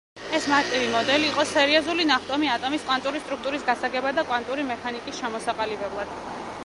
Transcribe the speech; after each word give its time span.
ეს 0.35 0.45
მარტივი 0.51 0.85
მოდელი 0.93 1.27
იყო 1.33 1.43
სერიოზული 1.49 2.07
ნახტომი 2.11 2.49
ატომის 2.53 2.87
კვანტური 2.87 3.21
სტრუქტურის 3.25 3.67
გასაგებად 3.71 4.19
და 4.21 4.27
კვანტური 4.31 4.67
მექანიკის 4.71 5.21
ჩამოსაყალიბებლად. 5.23 6.21